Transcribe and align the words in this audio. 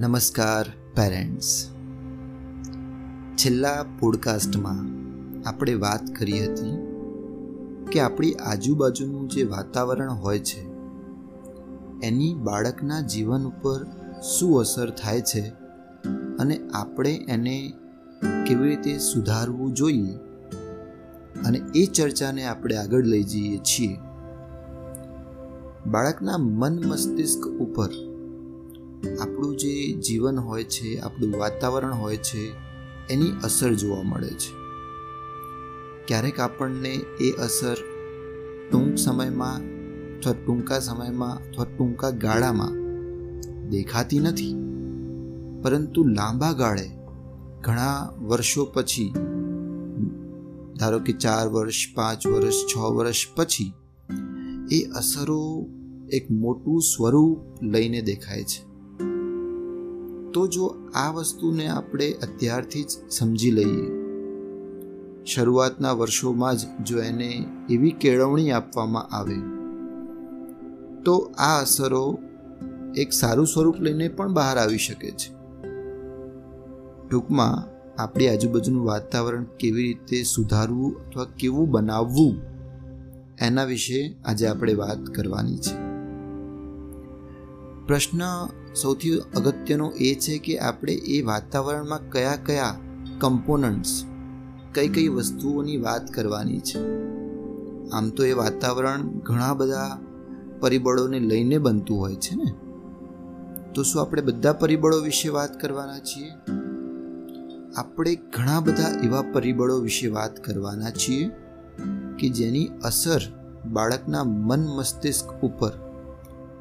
નમસ્કાર 0.00 0.66
પેરેન્ટ્સ 0.94 1.68
છેલ્લા 3.36 3.84
પોડકાસ્ટમાં 4.00 4.86
આપણે 5.48 5.74
વાત 5.74 6.06
કરી 6.18 6.44
હતી 6.44 6.78
કે 7.92 8.00
આપણી 8.00 8.32
આજુબાજુનું 8.32 9.28
જે 9.28 9.42
વાતાવરણ 9.42 10.12
હોય 10.12 10.38
છે, 10.38 10.60
એની 12.02 12.34
બાળકના 12.34 13.00
જીવન 13.00 13.44
ઉપર 13.44 13.86
શું 14.20 14.60
અસર 14.60 14.90
થાય 14.90 15.20
છે 15.20 15.40
અને 16.38 16.60
આપણે 16.74 17.26
એને 17.28 17.72
કેવી 18.46 18.68
રીતે 18.68 18.98
સુધારવું 18.98 19.74
જોઈએ 19.74 20.14
અને 21.46 21.60
એ 21.74 21.86
ચર્ચાને 21.86 22.44
આપણે 22.44 22.76
આગળ 22.76 23.04
લઈ 23.04 23.22
જઈએ 23.22 23.58
છીએ. 23.58 23.98
બાળકના 25.86 26.38
મન 26.38 26.86
મસ્તિષ્ક 26.86 27.46
ઉપર 27.46 28.07
આપણું 29.06 29.56
જે 29.56 29.92
જીવન 29.92 30.38
હોય 30.38 30.64
છે, 30.64 30.98
આપણું 30.98 31.38
વાતાવરણ 31.38 31.94
હોય 31.94 32.16
છે, 32.16 32.52
એની 33.10 33.30
અસર 33.44 33.74
જોવા 33.74 34.02
મળે 34.02 34.28
છે. 34.28 34.58
ક્યારેક 36.06 36.40
આપણને 36.40 36.92
એ 37.20 37.30
અસર 37.30 37.76
ટૂંક 38.72 38.98
સમયમાં 38.98 39.56
અથવા 40.16 40.32
ટૂંકા 40.32 40.78
સમયમાં 40.78 41.38
અથવા 41.38 41.64
ટૂંકા 41.64 42.10
ગાળામાં 42.10 42.72
દેખાતી 43.68 44.18
નથી. 44.18 44.54
પરંતુ 45.62 46.04
લાંબા 46.04 46.52
ગાળે, 46.52 46.90
ઘણા 47.60 48.12
વર્ષો 48.20 48.64
પછી, 48.64 49.12
ધારો 50.76 50.98
કે 50.98 51.12
ચાર 51.12 51.48
વર્ષ, 51.48 51.74
પાંચ 51.94 52.26
વર્ષ, 52.26 52.54
છ 52.54 52.78
વર્ષ 52.78 53.26
પછી, 53.36 53.72
એ 54.72 54.84
અસરો 54.84 55.66
એક 56.12 56.30
મોટું 56.30 56.80
સ્વરૂપ 56.80 57.64
લઈને 57.64 58.02
દેખાય 58.02 58.44
છે. 58.44 58.67
તો 60.32 60.46
જો 60.46 60.74
આ 60.94 61.10
વસ્તુને 61.10 61.68
આપણે 61.68 62.12
અત્યારથી 62.12 62.84
જ 62.84 63.10
સમજી 63.10 63.50
લઈએ. 63.50 63.86
શરૂઆતના 65.26 65.92
વર્ષોમાં 65.92 66.56
જ 66.56 66.66
જો 66.86 66.98
એને 66.98 67.46
એવી 67.70 67.90
કેળવણી 67.90 68.50
આપવામાં 68.50 69.08
આવે, 69.16 69.38
તો 71.02 71.32
આ 71.38 71.60
અસરો 71.62 72.18
એક 72.96 73.12
સારું 73.12 73.46
સ્વરૂપ 73.46 73.80
લઈને 73.80 74.08
પણ 74.08 74.32
બહાર 74.32 74.58
આવી 74.58 74.78
શકે 74.78 75.10
છે. 75.10 75.32
ટૂંકમાં, 77.08 77.68
આપણી 78.02 78.28
આજુબાજુનું 78.28 78.84
વાતાવરણ 78.84 79.44
કેવી 79.44 79.82
રીતે 79.82 80.22
સુધારવું 80.22 81.06
અથવા 81.06 81.24
કેવું 81.38 81.70
બનાવવું, 81.70 82.40
એના 83.40 83.64
વિશે 83.64 84.16
આજે 84.24 84.46
આપણે 84.46 84.74
વાત 84.74 85.06
કરવાની 85.06 85.56
છે. 85.56 85.87
પ્રશ્ન 87.88 88.20
સૌથી 88.74 89.18
અગત્યનો 89.18 89.90
એ 89.90 90.14
છે 90.14 90.38
કે 90.38 90.58
આપણે 90.58 90.92
એ 90.92 91.22
વાતાવરણમાં 91.22 92.10
કયા 92.10 92.38
કયા 92.46 92.74
કમ્પોનન્ટ્સ 93.20 94.04
કઈ 94.74 94.88
કઈ 94.88 95.08
વસ્તુઓની 95.08 95.76
વાત 95.76 96.10
કરવાની 96.10 96.60
છે. 96.60 96.78
આમ 97.90 98.10
તો 98.10 98.24
એ 98.24 98.32
વાતાવરણ 98.32 99.02
ઘણા 99.02 99.54
બધા 99.54 99.98
પરિબળોને 100.60 101.20
લઈને 101.20 101.58
બનતું 101.58 101.98
હોય 101.98 102.14
છે 102.14 102.34
ને? 102.34 102.54
તો 103.74 103.82
શું 103.82 104.02
આપણે 104.02 104.22
બધા 104.22 104.52
પરિબળો 104.52 105.00
વિશે 105.00 105.28
વાત 105.28 105.60
કરવાના 105.60 105.98
છીએ? 105.98 106.30
આપણે 107.76 108.14
ઘણા 108.14 108.60
બધા 108.60 109.00
એવા 109.04 109.22
પરિબળો 109.22 109.78
વિશે 109.78 110.08
વાત 110.08 110.44
કરવાના 110.44 110.90
છીએ 110.90 111.30
કે 112.18 112.28
જેની 112.28 112.68
અસર 112.84 113.20
બાળકના 113.68 114.24
મન 114.24 114.60
મસ્તિષ્ક 114.66 115.26
ઉપર, 115.26 115.72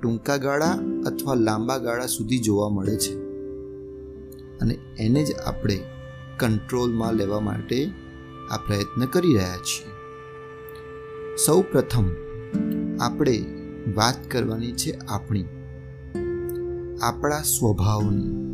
ટૂંકા 0.02 0.38
ગાળા 0.38 0.80
અથવા 1.08 1.34
લાંબા 1.34 1.78
ગાળા 1.78 2.06
સુધી 2.06 2.38
જોવા 2.38 2.70
મળે 2.70 2.98
છે. 2.98 3.16
અને 4.60 4.78
એને 5.00 5.24
જ 5.24 5.28
આપણે 5.46 5.84
કંટ્રોલમાં 6.40 7.14
લેવા 7.14 7.40
માટે 7.40 7.92
આ 8.52 8.58
પ્રયત્ન 8.58 9.06
કરી 9.06 9.34
રહ્યા 9.34 9.58
છીએ. 9.58 9.92
સૌ 11.46 11.62
પ્રથમ 11.62 12.04
આપણે 13.00 13.46
વાત 13.96 14.32
કરવાની 14.32 14.72
છે 14.72 14.92
આપણી, 14.92 15.46
આપણા 17.02 17.42
સ્વભાવની. 17.42 18.48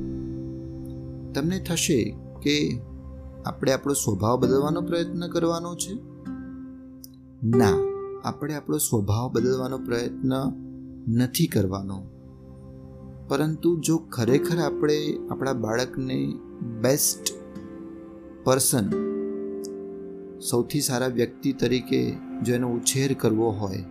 તમને 1.33 1.59
થશે 1.59 2.15
કે 2.41 2.81
આપણે 3.45 3.71
આપણો 3.71 3.93
સ્વભાવ 3.93 4.39
બદલવાનો 4.39 4.81
પ્રયત્ન 4.81 5.27
કરવાનો 5.27 5.75
છે? 5.75 5.93
ના, 7.43 7.73
આપણે 8.23 8.53
આપણો 8.53 8.77
સ્વભાવ 8.77 9.31
બદલવાનો 9.31 9.77
પ્રયત્ન 9.77 10.33
નથી 11.07 11.47
કરવાનો. 11.47 12.12
પરંતુ 13.27 13.79
જો 13.79 13.97
ખરેખર 13.97 14.57
આપણે 14.57 15.17
આપણા 15.31 15.53
બાળકને 15.53 16.33
બેસ્ટ 16.81 17.33
પર્સન 18.43 18.89
સૌથી 20.39 20.81
સારા 20.81 21.07
વ્યક્તિ 21.07 21.53
તરીકે 21.53 22.15
જો 22.43 22.53
એનો 22.53 22.69
ઉછેર 22.69 23.13
કરવો 23.13 23.49
હોય, 23.51 23.83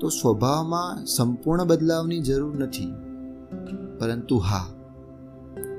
તો 0.00 0.08
સ્વભાવમાં 0.08 1.06
સંપૂર્ણ 1.06 1.64
બદલાવની 1.64 2.20
જરૂર 2.20 2.56
નથી. 2.56 2.92
પરંતુ 3.98 4.38
હા, 4.38 4.68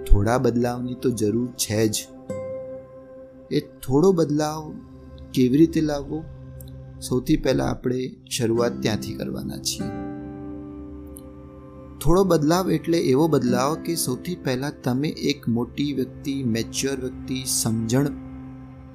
થોડા 0.10 0.38
બદલાવની 0.38 0.94
તો 0.94 1.10
જરૂર 1.10 1.48
છે 1.48 1.88
જ. 1.88 2.08
એ 3.52 3.60
થોડો 3.60 4.12
બદલાવ 4.12 4.74
કેવી 5.34 5.58
રીતે 5.58 5.82
લાવવો? 5.82 6.24
સૌથી 7.02 7.38
પહેલાં 7.38 7.70
આપણે 7.70 8.16
શરૂઆત 8.32 8.82
ત્યાંથી 8.82 9.14
કરવાના 9.14 9.58
છીએ. 9.58 10.09
થોડો 12.02 12.24
બદલાવ 12.24 12.72
એટલે 12.72 12.98
એવો 12.98 13.28
બદલાવ 13.28 13.76
કે 13.76 13.96
સૌથી 13.96 14.36
પહેલાં 14.36 14.72
તમે 14.84 15.08
એક 15.08 15.48
મોટી 15.48 15.94
વ્યક્તિ 15.94 16.44
મેચ્યોર 16.44 17.00
વ્યક્તિ, 17.00 17.44
સમજણ 17.48 18.08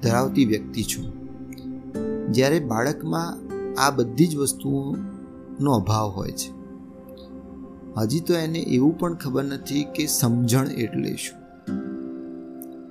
ધરાવતી 0.01 0.45
વ્યક્તિ 0.45 0.83
છો. 0.83 1.11
જ્યારે 2.31 2.59
બાળકમાં 2.59 3.37
આ 3.81 3.89
બધી 3.89 4.27
જ 4.27 4.35
વસ્તુઓનો 4.35 5.71
અભાવ 5.71 6.09
હોય 6.09 6.31
છે. 6.31 6.55
હજી 7.97 8.19
તો 8.19 8.33
એને 8.33 8.59
એવું 8.59 8.99
પણ 8.99 9.13
ખબર 9.13 9.43
નથી 9.43 9.83
કે 9.83 10.07
સમજણ 10.07 10.67
એટલે 10.67 11.15
શું. 11.15 11.45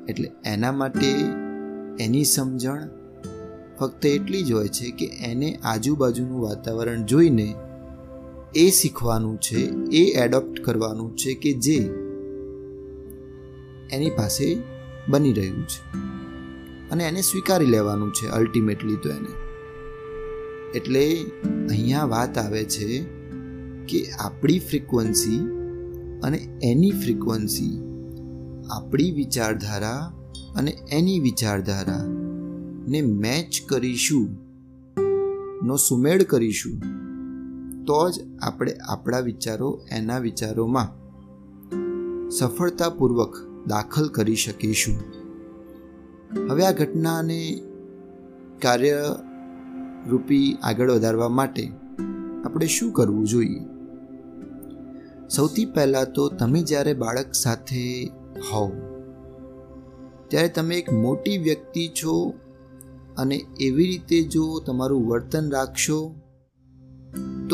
એટલે 0.08 0.32
એના 0.44 0.72
માટે 0.72 1.10
એની 2.00 2.24
સમજણ 2.24 2.88
ફક્ત 3.78 4.06
એટલી 4.06 4.42
જ 4.42 4.52
હોય 4.52 4.68
છે 4.68 4.90
કે 4.90 5.06
એને 5.06 5.58
આજુબાજુનું 5.64 6.42
વાતાવરણ 6.42 7.02
જોઈને 7.02 7.54
એ 8.56 8.70
શીખવાનું 8.70 9.38
છે, 9.40 9.56
એ 9.96 10.10
એડોપ્ટ 10.10 10.64
કરવાનું 10.64 11.16
છે 11.16 11.34
કે 11.34 11.52
જે 11.52 11.76
એની 13.92 14.10
પાસે 14.10 14.56
બની 15.08 15.32
રહ્યું 15.32 15.68
છે. 15.68 15.96
અને 16.90 17.04
એને 17.04 17.20
સ્વીકારી 17.20 17.66
લેવાનું 17.66 18.12
છે 18.12 18.28
અલ્ટિમેટલી 18.28 18.96
તો 18.96 19.08
એને. 19.08 19.32
એટલે 20.74 21.26
અહીંયા 21.70 22.04
વાત 22.04 22.38
આવે 22.38 22.64
છે 22.64 23.04
કે 23.88 24.10
આપણી 24.10 24.58
ફ્રિકવન્સી 24.58 25.38
અને 26.22 26.60
એની 26.62 26.90
ફ્રિકવન્સી 26.90 27.80
આપણી 28.70 29.10
વિચારધારા 29.10 30.12
અને 30.56 30.78
એની 30.92 31.20
વિચારધારા 31.20 32.04
ને 32.88 33.02
મેચ 33.02 33.68
કરીશું, 33.68 34.28
નો 35.66 35.76
સુમેળ 35.76 36.22
કરીશું 36.22 37.03
તો 37.86 38.10
જ 38.10 38.20
આપણે 38.42 38.72
આપણા 38.88 39.20
વિચારો 39.20 39.68
એના 39.92 40.18
વિચારોમાં 40.18 40.88
સફળતાપૂર્વક 42.30 43.36
દાખલ 43.66 44.08
કરી 44.08 44.36
શકીશું. 44.36 44.96
હવે 46.50 46.66
આ 46.66 46.72
ઘટનાને 46.72 47.60
કાર્ય 48.62 48.94
રૂપી 50.08 50.56
આગળ 50.62 50.90
વધારવા 50.90 51.28
માટે 51.28 51.64
આપણે 52.44 52.66
શું 52.66 52.92
કરવું 52.92 53.26
જોઈએ? 53.26 53.62
સૌથી 55.30 55.64
પહેલાં 55.64 56.12
તો 56.12 56.28
તમે 56.28 56.62
જ્યારે 56.62 56.94
બાળક 56.94 57.34
સાથે 57.34 57.84
હોવ, 58.52 58.70
ત્યારે 60.28 60.48
તમે 60.48 60.74
એક 60.76 60.92
મોટી 60.92 61.38
વ્યક્તિ 61.38 61.88
છો 62.02 62.34
અને 63.18 63.36
એવી 63.60 63.86
રીતે 63.86 64.22
જો 64.22 64.44
તમારું 64.66 65.08
વર્તન 65.08 65.50
રાખશો 65.50 65.98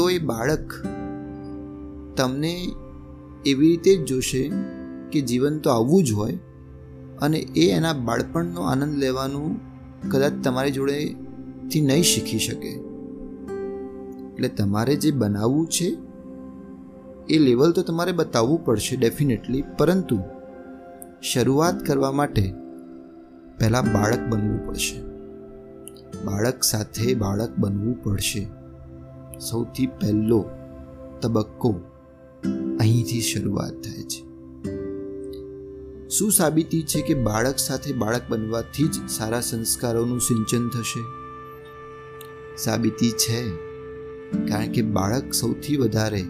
તો 0.01 0.11
એ 0.11 0.19
બાળક 0.19 0.73
તમને 2.17 2.73
એવી 3.47 3.69
રીતે 3.69 3.97
જ 3.97 4.05
જોશે 4.05 4.53
કે 5.13 5.21
જીવન 5.21 5.59
તો 5.59 5.71
આવવું 5.71 6.05
જ 6.05 6.13
હોય 6.13 6.39
અને 7.23 7.39
એ 7.39 7.71
એના 7.71 7.93
બાળપણનો 7.93 8.61
આનંદ 8.61 8.99
લેવાનું 8.99 9.61
કદાચ 10.11 10.33
તમારી 10.45 10.71
જોડેથી 10.71 11.81
નહીં 11.81 12.03
શીખી 12.03 12.39
શકે. 12.39 12.69
એટલે 14.33 14.49
તમારે 14.49 14.97
જે 14.97 15.11
બનાવવું 15.11 15.67
છે, 15.67 15.97
એ 17.29 17.39
લેવલ 17.39 17.73
તો 17.73 17.83
તમારે 17.83 18.13
બતાવવું 18.13 18.65
પડશે 18.65 18.97
ડેફિનેટલી, 18.97 19.65
પરંતુ 19.79 20.19
શરૂઆત 21.23 21.87
કરવા 21.87 22.13
માટે 22.13 22.55
પહેલાં 23.59 23.93
બાળક 23.93 24.19
બનવું 24.29 24.67
પડશે. 24.67 25.01
બાળક 26.25 26.63
સાથે 26.63 27.15
બાળક 27.15 27.51
બનવું 27.59 28.03
પડશે. 28.03 28.60
સૌથી 29.41 29.87
પહેલો 29.87 30.45
તબક્કો 31.23 31.75
અહીંથી 32.81 33.21
શરૂઆત 33.21 33.73
થાય 33.73 34.03
છે. 34.03 34.31
શું 36.09 36.31
સાબિતી 36.31 36.83
છે 36.83 37.01
કે 37.01 37.15
બાળક 37.15 37.59
સાથે 37.59 37.93
બાળક 37.93 38.23
બનવાથી 38.29 38.89
જ 38.89 39.09
સારા 39.09 39.41
સંસ્કારોનું 39.41 40.21
સિંચન 40.21 40.69
થશે? 40.69 41.01
સાબિતી 42.57 43.11
છે, 43.11 43.51
કારણ 44.47 44.73
કે 44.73 44.83
બાળક 44.83 45.33
સૌથી 45.33 45.77
વધારે 45.77 46.25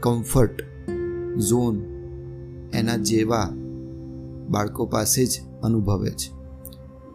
કમ્ફર્ટ 0.00 0.62
ઝોન 1.38 1.84
એના 2.74 2.96
જેવા 2.96 3.50
બાળકો 4.48 4.86
પાસે 4.86 5.26
જ 5.26 5.40
અનુભવે 5.62 6.10
છે. 6.10 6.32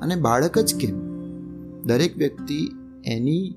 અને 0.01 0.15
બાળક 0.15 0.60
જ 0.60 0.75
કેમ? 0.75 1.00
દરેક 1.81 2.18
વ્યક્તિ 2.18 2.69
એની 3.06 3.56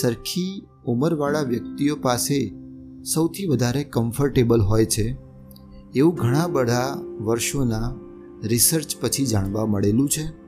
સરખી 0.00 0.66
ઉંમરવાળા 0.86 1.40
વ્યક્તિઓ 1.40 1.96
પાસે 1.96 2.54
સૌથી 3.14 3.46
વધારે 3.46 3.84
કમ્ફર્ટેબલ 3.84 4.60
હોય 4.60 4.84
છે. 4.84 5.16
એવું 5.96 6.14
ઘણા 6.14 6.46
બધા 6.46 7.02
વર્ષોના 7.20 7.94
રિસર્ચ 8.44 8.96
પછી 9.00 9.26
જાણવા 9.26 9.66
મળેલું 9.66 10.08
છે. 10.08 10.46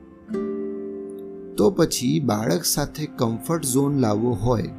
તો 1.55 1.69
પછી 1.69 2.19
બાળક 2.19 2.63
સાથે 2.63 3.05
કમ્ફર્ટ 3.05 3.65
ઝોન 3.65 3.99
લાવવો 3.99 4.31
હોય, 4.31 4.69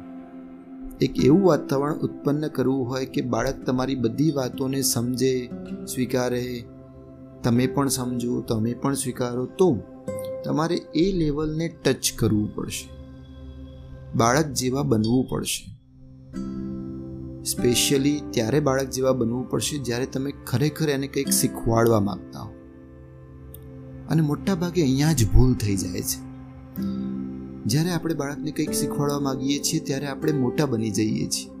એક 1.01 1.25
એવું 1.25 1.43
વાતાવરણ 1.43 1.93
ઉત્પન્ન 1.93 2.47
કરવું 2.47 2.89
હોય 2.89 3.05
કે 3.05 3.21
બાળક 3.21 3.65
તમારી 3.65 3.95
બધી 3.95 4.31
વાતોને 4.31 4.81
સમજે, 4.81 5.49
સ્વીકારે, 5.93 6.63
તમે 7.43 7.67
પણ 7.67 7.87
સમજો, 7.87 8.41
તમે 8.41 8.73
પણ 8.73 8.93
સ્વીકારો, 8.93 9.45
તો 9.45 9.79
તમારે 10.45 10.75
એ 10.75 11.11
લેવલને 11.11 11.67
ટચ 11.85 12.13
કરવું 12.15 12.55
પડશે. 12.55 13.00
બાળક 14.15 14.45
જેવા 14.45 14.83
બનવું 14.83 15.29
પડશે. 15.29 15.71
સ્પેશિયલી 17.43 18.21
ત્યારે 18.31 18.59
બાળક 18.59 18.87
જેવા 18.87 19.11
બનવું 19.11 19.49
પડશે 19.49 19.77
જ્યારે 19.77 20.05
તમે 20.05 20.33
ખરેખર 20.47 20.89
એને 20.89 21.07
કંઈક 21.07 21.29
શીખવાડવા 21.29 21.99
માંગતા 21.99 22.39
હો. 22.39 22.49
અને 24.09 24.21
મોટા 24.21 24.55
ભાગે 24.55 24.81
અહીંયા 24.81 25.13
જ 25.13 25.31
ભૂલ 25.31 25.53
થઈ 25.53 25.75
જાય 25.75 26.01
છે. 26.01 26.31
જ્યારે 27.65 27.91
આપણે 27.91 28.13
બાળકને 28.13 28.51
કંઈક 28.51 28.71
શીખવાડવા 28.71 29.19
માંગીએ 29.19 29.59
છીએ 29.59 29.79
ત્યારે 29.79 30.07
આપણે 30.07 30.31
મોટા 30.31 30.65
બની 30.65 30.91
જઈએ 30.91 31.27
છીએ. 31.27 31.51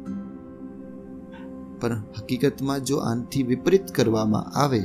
પણ 1.79 2.03
હકીકતમાં 2.19 2.83
જો 2.83 2.97
આનથી 2.97 3.43
વિપરીત 3.43 3.91
કરવામાં 3.91 4.59
આવે 4.59 4.83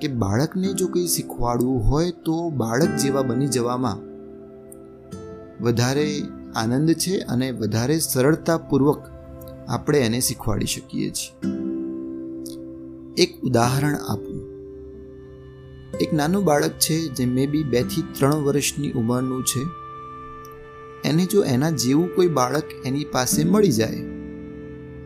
કે 0.00 0.08
બાળકને 0.08 0.72
જો 0.72 0.86
કંઈ 0.86 1.06
શીખવાડવું 1.06 1.90
હોય 1.90 2.10
તો 2.10 2.50
બાળક 2.50 2.96
જેવા 2.96 3.22
બની 3.22 3.46
જવામાં 3.46 4.05
વધારે 5.60 6.22
આનંદ 6.54 6.92
છે 6.92 7.18
અને 7.18 7.50
વધારે 7.50 7.98
સરળતાપૂર્વક 7.98 9.02
આપણે 9.68 9.98
એને 9.98 10.20
શીખવાડી 10.20 10.66
શકીએ 10.66 11.10
છીએ. 11.10 11.48
એક 13.22 13.40
ઉદાહરણ 13.42 13.94
આપું. 13.94 14.56
એક 16.00 16.12
નાનું 16.12 16.44
બાળક 16.44 16.70
છે 16.70 17.08
જે 17.08 17.26
મે 17.26 17.46
બી 17.46 17.62
બેથી 17.62 18.02
ત્રણ 18.18 18.34
વર્ષની 18.34 18.92
ઉંમરનું 18.92 19.44
છે. 19.44 19.86
એને 21.08 21.24
જો 21.24 21.44
એના 21.44 21.70
જેવું 21.70 22.14
કોઈ 22.14 22.26
બાળક 22.26 22.62
એની 22.84 23.04
પાસે 23.04 23.44
મળી 23.44 23.72
જાય 23.72 23.96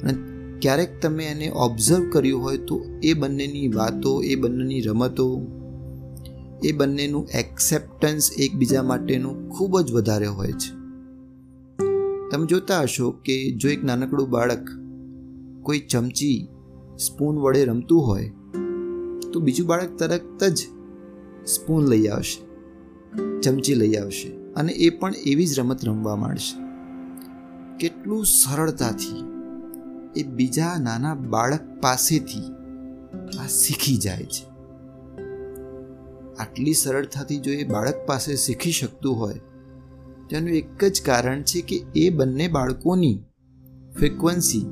અને 0.03 0.14
ક્યારેક 0.62 1.00
તમે 1.03 1.25
એને 1.25 1.50
ઓબ્ઝર્વ 1.50 2.11
કર્યું 2.11 2.43
હોય 2.43 2.58
તો 2.58 2.85
એ 3.03 3.12
બંનેની 3.12 3.69
વાતો, 3.69 4.23
એ 4.23 4.35
બંનેની 4.35 4.81
રમતો 4.81 5.46
એ 6.64 6.72
બંનેનું 6.72 7.28
એક્સેપ્ટન્સ 7.34 8.32
એકબીજા 8.38 8.82
માટેનું 8.82 9.48
ખૂબ 9.48 9.80
જ 9.80 9.92
વધારે 9.92 10.26
હોય 10.26 10.52
છે. 10.52 10.80
તમે 12.30 12.46
જોતા 12.46 12.80
હશો 12.80 13.10
કે 13.10 13.50
જો 13.50 13.68
એક 13.68 13.84
નાનકડું 13.84 14.30
બાળક 14.30 14.70
કોઈ 15.62 15.78
ચમચી 15.78 16.48
સ્પૂન 16.98 17.38
વડે 17.38 17.64
રમતું 17.64 18.06
હોય, 18.06 18.28
તો 19.32 19.40
બીજું 19.40 19.66
બાળક 19.66 19.96
તરત 19.96 20.44
જ 20.44 20.58
સ્પૂન 21.46 21.88
લઈ 21.88 22.08
આવશે, 22.08 22.40
ચમચી 23.40 23.74
લઈ 23.74 23.94
આવશે 23.94 24.28
અને 24.28 24.72
એ 24.72 24.90
પણ 24.90 25.14
એવી 25.26 25.46
જ 25.46 25.60
રમત 25.60 25.84
રમવા 25.84 26.16
માંડશે. 26.16 26.70
કેટલું 27.78 28.24
સરળતાથી 28.24 29.24
એ 30.16 30.22
બીજા 30.22 30.78
નાના 30.78 31.14
બાળક 31.14 31.60
પાસેથી 31.82 32.52
આ 33.38 33.46
શીખી 33.46 33.96
જાય 33.96 34.24
છે. 34.24 34.50
આટલી 36.40 36.75
સરળતાથી 36.75 37.38
જો 37.38 37.52
એ 37.52 37.64
બાળક 37.64 38.06
પાસે 38.06 38.37
શીખી 38.37 38.72
શકતું 38.72 39.19
હોય, 39.19 39.40
તેનું 40.31 40.48
એક 40.48 40.84
જ 40.84 41.02
કારણ 41.02 41.42
છે 41.42 41.60
કે 41.60 41.76
એ 41.96 42.10
બંને 42.10 42.48
બાળકોની 42.48 43.16
ફ્રિકવન્સી 43.98 44.64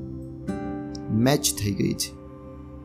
મેચ 1.10 1.50
થઈ 1.58 1.74
ગઈ 1.74 1.94
છે. 1.94 2.10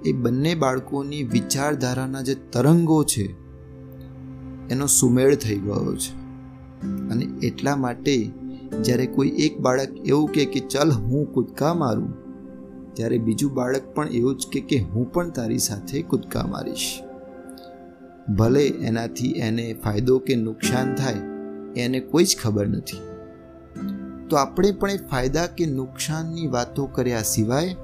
એ 0.09 0.13
બંને 0.13 0.55
બાળકોની 0.55 1.23
વિચારધારાના 1.23 2.21
જે 2.21 2.35
તરંગો 2.51 3.03
છે, 3.03 3.25
એનો 4.69 4.87
સુમેળ 4.87 5.35
થઈ 5.35 5.57
ગયો 5.57 5.95
છે. 5.95 6.11
અને 7.09 7.25
એટલા 7.25 7.75
માટે 7.75 8.15
જ્યારે 8.83 9.05
કોઈ 9.05 9.29
એક 9.37 9.59
બાળક 9.59 9.89
એવું 10.05 10.33
કહે 10.33 10.45
કે, 10.45 10.59
ચાલ 10.59 10.91
હું 10.91 11.33
કૂદકા 11.33 11.73
મારું, 11.73 12.11
ત્યારે 12.93 13.17
બીજું 13.17 13.53
બાળક 13.53 13.95
પણ 13.95 14.07
એવું 14.07 14.35
જ 14.35 14.47
કે, 14.47 14.77
હું 14.77 15.11
પણ 15.13 15.29
તારી 15.29 15.57
સાથે 15.57 16.01
કૂદકા 16.01 16.47
મારીશ. 16.47 17.01
ભલે 18.29 18.67
એનાથી 18.67 19.31
એને 19.31 19.73
ફાયદો 19.73 20.19
કે 20.19 20.35
નુકસાન 20.35 20.95
થાય, 20.95 21.13
એને 21.75 21.99
કોઈ 21.99 22.23
જ 22.23 22.37
ખબર 22.43 22.67
નથી. 22.67 22.97
તો 24.29 24.35
આપણે 24.35 24.71
પણ 24.71 24.89
એ 24.89 24.97
ફાયદા 24.97 25.47
કે 25.47 25.65
નુકસાનની 25.65 26.47
વાતો 26.47 26.85
કર્યા 26.85 27.21
સિવાય, 27.21 27.75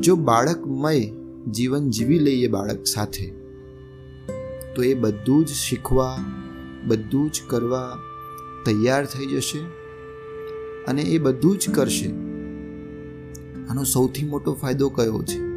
જો 0.00 0.16
બાળકમય 0.16 1.10
જીવન 1.50 1.90
જીવી 1.90 2.18
લઈએ 2.18 2.48
બાળક 2.48 2.86
સાથે, 2.86 3.34
તો 4.74 4.82
એ 4.82 4.94
બધું 4.94 5.44
જ 5.44 5.48
શીખવા, 5.48 6.18
બધું 6.86 7.30
જ 7.30 7.42
કરવા 7.48 7.96
તૈયાર 8.66 9.06
થઈ 9.06 9.26
જશે 9.26 9.58
અને 10.88 11.02
એ 11.02 11.18
બધું 11.18 11.58
જ 11.58 11.70
કરશે. 11.70 12.08
આનો 13.70 13.84
સૌથી 13.84 14.24
મોટો 14.24 14.54
ફાયદો 14.54 14.88
કયો 14.88 15.22
છે? 15.22 15.47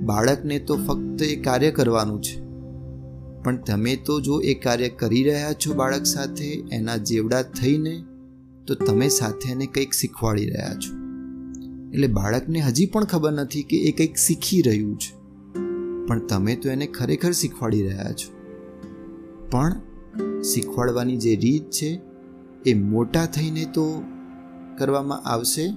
બાળકને 0.00 0.58
તો 0.58 0.76
ફક્ત 0.76 1.22
એ 1.22 1.36
કાર્ય 1.36 1.70
કરવાનું 1.70 2.22
છે. 2.22 2.40
પણ 3.42 3.56
તમે 3.56 3.96
તો 3.96 4.20
જો 4.20 4.40
એ 4.40 4.54
કાર્ય 4.54 4.88
કરી 4.88 5.22
રહ્યા 5.22 5.52
છો 5.52 5.74
બાળક 5.74 6.02
સાથે, 6.02 6.64
એના 6.72 6.96
જેવડા 6.96 7.42
થઈને, 7.42 8.04
તો 8.66 8.74
તમે 8.74 9.08
સાથે 9.08 9.50
એને 9.50 9.66
કંઈક 9.66 9.92
શીખવાડી 9.92 10.46
રહ્યા 10.46 10.74
છો. 10.74 10.98
એટલે 11.92 12.06
બાળકને 12.06 12.60
હજી 12.60 12.86
પણ 12.86 13.04
ખબર 13.04 13.32
નથી 13.32 13.62
કે 13.62 13.76
એ 13.76 13.92
કંઈક 13.92 14.16
શીખી 14.16 14.62
રહ્યું 14.62 14.98
છે. 14.98 15.18
પણ 16.06 16.26
તમે 16.26 16.56
તો 16.56 16.68
એને 16.68 16.86
ખરેખર 16.86 17.32
શીખવાડી 17.32 17.82
રહ્યા 17.82 18.12
છો. 18.12 18.38
પણ 19.50 19.80
શીખવાડવાની 20.42 21.16
જે 21.16 21.36
રીત 21.36 21.70
છે, 21.70 22.00
એ 22.66 22.74
મોટા 22.74 23.26
થઈને 23.26 23.64
તો 23.64 24.02
કરવામાં 24.78 25.18
આવશે 25.18 25.68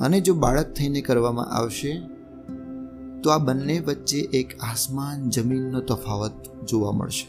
અને 0.00 0.20
જો 0.20 0.34
બાળક 0.34 0.72
થઈને 0.72 1.00
કરવામાં 1.00 1.46
આવશે 1.46 2.02
તો 3.22 3.30
આ 3.30 3.38
બંને 3.38 3.78
વચ્ચે 3.78 4.18
એક 4.18 4.58
આસમાન 4.60 5.30
જમીનનો 5.30 5.80
તફાવત 5.80 6.66
જોવા 6.66 6.92
મળશે. 6.92 7.26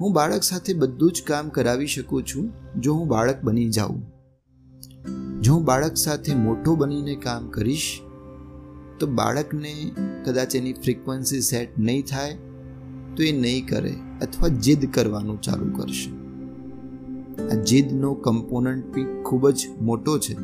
હું 0.00 0.12
બાળક 0.12 0.42
સાથે 0.42 0.74
બધું 0.74 1.12
જ 1.12 1.22
કામ 1.26 1.48
કરાવી 1.48 1.86
શકું 1.86 2.22
છું 2.22 2.50
જો 2.80 2.94
હું 2.94 3.08
બાળક 3.08 3.42
બની 3.42 3.68
જાઉં. 3.68 4.02
જો 5.40 5.54
હું 5.54 5.64
બાળક 5.64 5.96
સાથે 5.96 6.34
મોટો 6.34 6.76
બનીને 6.76 7.14
કામ 7.14 7.48
કરીશ, 7.48 8.00
તો 9.00 9.06
બાળકને 9.06 9.90
કદાચ 10.24 10.56
એની 10.56 10.72
ફ્રીક્વન્સી 10.72 11.40
સેટ 11.40 11.78
નહીં 11.78 12.02
થાય, 12.02 12.34
તો 13.16 13.22
એ 13.22 13.32
નહીં 13.32 13.68
કરે 13.68 13.94
અથવા 14.22 14.48
જીદ 14.48 14.92
કરવાનું 14.94 15.40
ચાલુ 15.40 15.70
કરશે. 15.78 16.10
આ 17.52 17.54
જીદનો 17.54 18.14
કમ્પોનન્ટ 18.14 18.94
બી 18.94 19.06
ખૂબ 19.22 19.50
જ 19.50 19.68
મોટો 19.80 20.18
છે, 20.18 20.36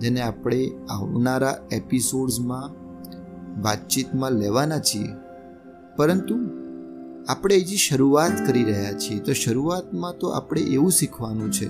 જેને 0.00 0.20
આપણે 0.20 0.70
આવનારા 0.90 1.56
એપિસોડ્સમાં 1.72 2.83
વાતચીતમાં 3.62 4.32
લેવાના 4.32 4.78
છીએ. 4.78 5.08
પરંતુ 5.96 6.36
આપણે 7.28 7.56
હજી 7.56 7.76
શરૂઆત 7.76 8.46
કરી 8.46 8.64
રહ્યા 8.64 8.92
છીએ. 8.92 9.20
તો 9.20 9.32
શરૂઆતમાં 9.32 10.18
તો 10.18 10.28
આપણે 10.28 10.60
એવું 10.60 10.90
શીખવાનું 10.90 11.52
છે 11.52 11.68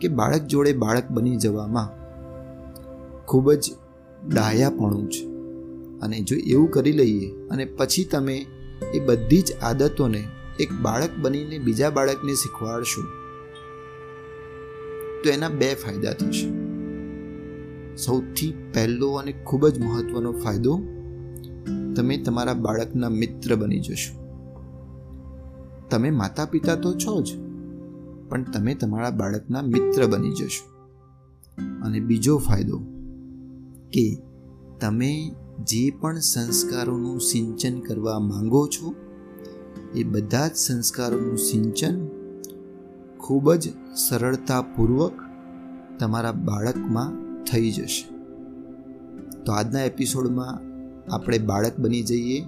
કે 0.00 0.08
બાળક 0.08 0.42
જોડે 0.42 0.72
બાળક 0.72 1.10
બની 1.10 1.36
જવામાં 1.36 1.88
ખૂબ 3.26 3.52
જ 3.52 3.74
ડાયાપણું 4.28 5.10
છે. 5.10 5.24
અને 6.00 6.20
જો 6.20 6.36
એવું 6.36 6.70
કરી 6.70 6.92
લઈએ 6.92 7.30
અને 7.50 7.64
પછી 7.64 8.04
તમે 8.04 8.46
એ 8.94 9.00
બધી 9.00 9.42
જ 9.42 9.52
આદતોને 9.62 10.24
એક 10.60 10.72
બાળક 10.72 11.10
બનીને 11.18 11.58
બીજા 11.58 11.90
બાળકને 11.90 12.34
શીખવાડશો, 12.34 13.02
તો 15.24 15.30
એના 15.30 15.48
બે 15.48 15.74
ફાયદા 15.74 16.12
થશે. 16.12 16.67
સૌથી 18.04 18.54
પહેલો 18.74 19.10
અને 19.12 19.32
ખૂબ 19.32 19.68
જ 19.68 19.84
મહત્વનો 19.84 20.32
ફાયદો, 20.32 20.78
તમે 21.96 22.16
તમારા 22.16 22.54
બાળકના 22.54 23.08
મિત્ર 23.08 23.54
બની 23.54 23.80
જશો. 23.80 24.14
તમે 25.90 26.10
માતા 26.10 26.44
પિતા 26.44 26.74
તો 26.74 26.94
છો 26.94 27.22
જ, 27.22 27.36
પણ 28.28 28.44
તમે 28.44 28.74
તમારા 28.74 29.10
બાળકના 29.10 29.62
મિત્ર 29.62 30.06
બની 30.06 30.30
જશો. 30.30 30.78
અને 31.84 32.00
બીજો 32.00 32.38
ફાયદો 32.38 32.78
કે 33.92 34.18
તમે 34.80 35.34
જે 35.62 35.90
પણ 35.90 36.18
સંસ્કારોનું 36.18 37.20
સિંચન 37.20 37.80
કરવા 37.80 38.18
માંગો 38.18 38.66
છો, 38.66 38.94
એ 39.94 40.04
બધા 40.04 40.48
જ 40.48 40.54
સંસ્કારોનું 40.54 41.36
સિંચન 41.36 42.08
ખૂબ 43.18 43.54
જ 43.54 43.68
સરળતાપૂર્વક 44.08 45.12
તમારા 45.98 46.32
બાળકમાં 46.32 47.27
થઈ 47.52 47.70
જશે. 47.70 48.14
તો 49.44 49.52
આજના 49.52 49.80
એપિસોડમાં 49.80 50.60
આપણે 51.14 51.38
બાળક 51.38 51.78
બની 51.78 52.02
જઈએ, 52.02 52.44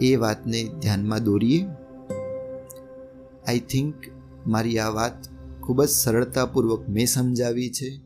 એ 0.00 0.16
વાતને 0.16 0.64
ધ્યાનમાં 0.80 1.24
દોરીએ. 1.24 1.66
આઈ 3.48 3.58
થિંક 3.58 3.94
મારી 4.46 4.78
આ 4.78 4.88
વાત 4.88 5.12
ખૂબ 5.60 5.84
જ 5.84 5.88
સરળતાપૂર્વક 5.88 6.88
મેં 6.88 7.06
સમજાવી 7.06 7.70
છે 7.70 8.00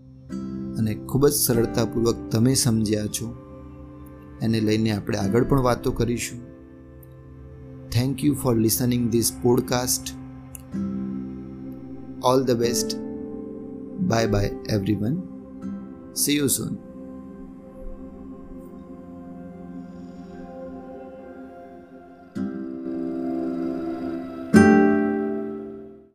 અને 0.79 0.95
ખૂબ 0.95 1.29
જ 1.29 1.33
સરળતાપૂર્વક 1.33 2.17
તમે 2.31 2.55
સમજ્યા 2.55 3.07
છો. 3.07 3.37
એને 4.43 4.61
લઈને 4.61 4.91
આપણે 4.91 5.19
આગળ 5.19 5.45
પણ 5.45 5.61
વાતો 5.61 5.93
કરીશું. 5.93 6.49
Thank 7.91 8.25
you 8.25 8.35
for 8.35 8.57
listening 8.57 9.11
this 9.11 9.33
podcast 9.43 10.09
all 12.25 12.45
the 12.45 12.51
best 12.51 12.99
bye 14.01 14.27
bye 14.27 14.47
everyone 16.09 16.15
see 16.15 16.37
you 16.37 16.49
soon 16.49 16.88